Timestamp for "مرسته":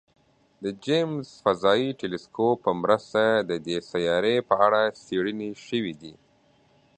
2.81-3.23